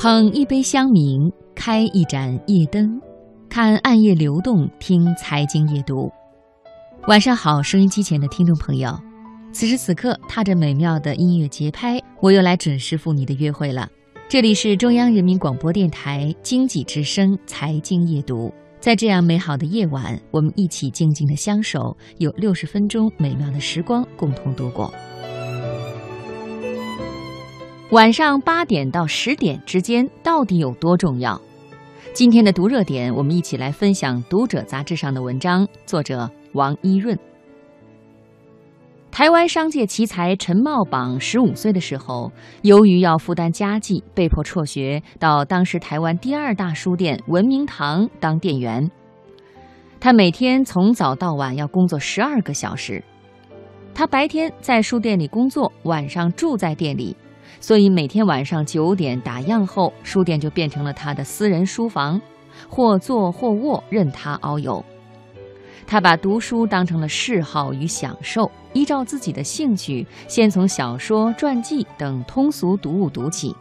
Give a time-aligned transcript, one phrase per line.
[0.00, 3.02] 捧一杯香茗，开一盏夜灯，
[3.48, 6.08] 看暗夜流动，听财经夜读。
[7.08, 8.96] 晚上好，收音机前的听众朋友，
[9.50, 13.90] 此时此刻，踏着美妙的音乐节拍，我又来准时赴你的约会了。
[14.28, 24.94] 这里是中央人民广播电台经济之声财经夜读，在这样美好的夜晚，我们一起静静的相守，有六十分钟美妙的时光共同度过。
[27.90, 31.40] 晚上八点到十点之间到底有多重要？
[32.12, 37.18] 今天的读热点，我们一起来分享《读者》杂志上的文章，作者王一润。
[39.10, 48.90] 台湾商界奇才陈茂榜十五岁的时候，由于要负担家计，被迫辍学，到当时台湾第二大书店文明堂当店员。
[49.98, 53.02] 他每天从早到晚要工作十二个小时，
[53.94, 57.16] 他白天在书店里工作，晚上住在店里。
[57.60, 62.20] 所以每天晚上九点打烊后，书店就变成了他的私人书房，
[62.68, 64.84] 或坐或卧，任他遨游。
[65.86, 73.56] 他把读书当成了嗜好与享受，依照自己的兴趣，先从小说、传记等通俗读物读起。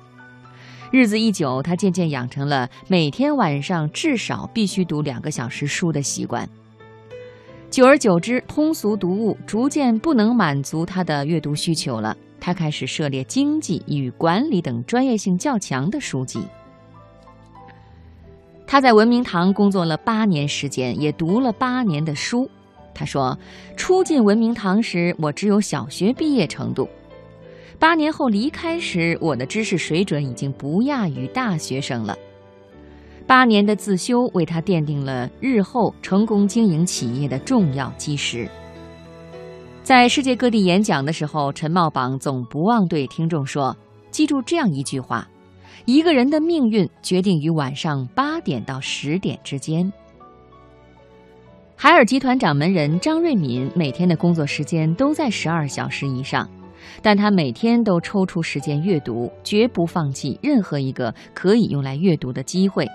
[0.91, 6.47] 日子一久，他渐渐养成了每天晚上至少必须读两个小时书的习惯。
[7.69, 12.15] 久而久之，通俗读物逐渐不能满足他的阅读需求了。
[12.39, 16.39] 他开始涉猎经济与管理等专业性较强的书籍。
[18.65, 22.49] 他在文明堂工作了八年时间，也读了八年的书。
[22.93, 23.37] 他说
[23.77, 26.85] ：“初进文明堂时，我只有小学毕业程度；
[27.79, 32.17] 八年后离开时，我的知识水准已经不亚于大学生了。
[33.25, 38.49] 八年的自修为他奠定了日后成功经营企业的重要基石。”
[39.87, 43.73] 在世界各地演讲的时候，陈茂榜总不忘对听众说
[44.11, 45.25] ：“记住这样一句话，
[45.85, 49.89] 一个人的命运决定于晚上八点到十点之间。”
[51.77, 56.45] 海尔集团掌门人张瑞敏每天的工作时间都在十二小时以上，
[57.01, 62.85] 但他每天都抽出时间阅读，绝不放弃任何一个可以用来阅读的机会，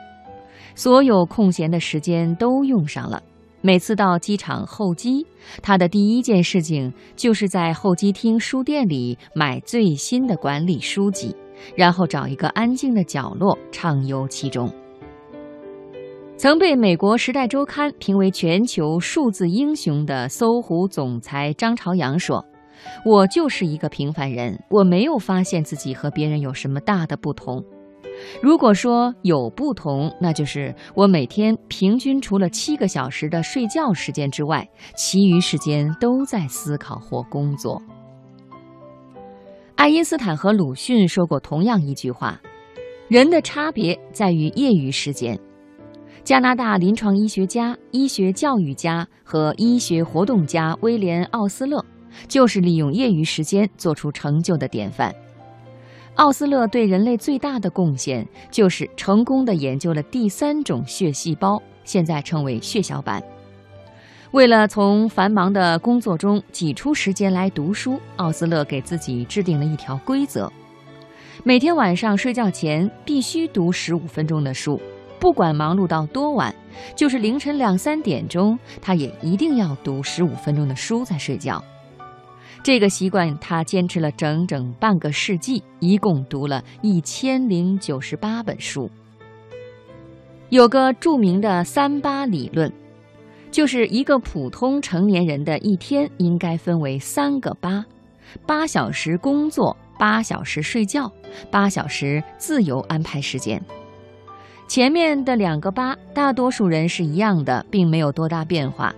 [0.75, 3.23] 所有空闲的时间都用上了。
[3.65, 5.25] 每次到机场候机，
[5.63, 11.35] 他的第一件事情就是在候机厅书店里买最新的管理书籍，
[11.77, 14.69] 然后找一个安静的角落畅游其中。
[16.37, 22.45] 曾被美国《时代周刊》评为全球数字英雄的搜狐总裁张朝阳说
[23.07, 27.65] ：“我就是一个平凡人，我没有发现自己和别人有什么大的不同。”
[28.43, 37.81] 如果说有不同，那就是我每天平均除了七个小时的睡觉时间之外，其余时间都在思考或工作。
[39.75, 42.41] 爱因斯坦和鲁迅说过同样一句话
[43.09, 45.39] ：“人的差别在于业余时间。”
[46.23, 51.85] 加拿大临床医学家、医学教育家和医学活动家威廉·奥斯勒，
[52.29, 55.13] 就是利用业余时间做出成就的典范。
[56.17, 63.23] 奥斯勒对人类最大的贡献，就是成功的研究了第三种血细胞，现在称为血小板。
[64.33, 70.53] 为了从繁忙的工作中挤出时间来读书，奥斯勒给自己制定了一条规则：
[71.45, 74.81] 每天晚上睡觉前必须读十五分钟的书，
[75.19, 76.55] 不管忙碌到多晚，
[76.95, 81.63] 就是凌晨两三点钟，他也一定要读十五分钟的书再睡觉。
[82.63, 88.89] 这个习惯，他坚持了整整半个世纪，一共读了一千零九十八本书。
[90.49, 92.73] 有个著名的“三八理论”，
[93.51, 97.85] 就是一个普通成年人的一天应该分为三个八：
[98.47, 101.11] 八小时工作，八小时睡觉，
[101.51, 103.61] 八小时自由安排时间。
[104.69, 108.95] 前面的两个八，大多数人是一样的，并没有多大变化。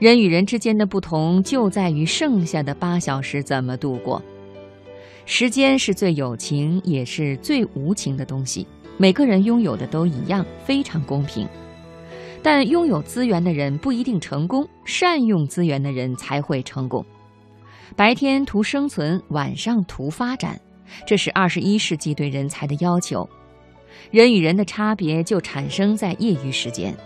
[0.00, 4.20] 人与人之间的不同就在于剩下的八小时怎么度过。
[5.26, 8.66] 时间是最有情也是最无情的东西，
[8.96, 11.46] 每个人拥有的都一样，非常公平。
[12.42, 17.04] 但拥有资源的人不一定成功，善用资源的人才会成功。
[17.94, 20.58] 白天图生存，晚上图发展，
[21.06, 23.28] 这是二十一世纪对人才的要求。
[24.10, 26.96] 人与人的差别就产生在业余时间。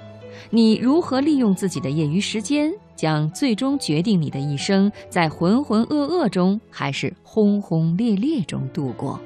[0.50, 9.20] 你如何利用自己的业余时间，将最终决定你的一生在浑浑噩噩中还是轰轰烈烈中度过。